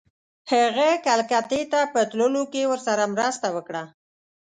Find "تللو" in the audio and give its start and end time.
2.11-2.43